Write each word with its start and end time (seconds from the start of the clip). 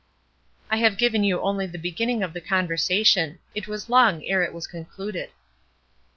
I 0.71 0.77
have 0.77 0.97
given 0.97 1.23
you 1.23 1.41
only 1.41 1.67
the 1.67 1.77
beginning 1.77 2.23
of 2.23 2.33
the 2.33 2.41
conversation. 2.41 3.37
It 3.53 3.67
was 3.67 3.87
long 3.87 4.23
ere 4.23 4.41
it 4.41 4.51
was 4.51 4.65
concluded. 4.65 5.29